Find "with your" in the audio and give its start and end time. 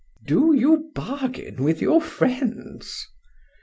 1.63-2.01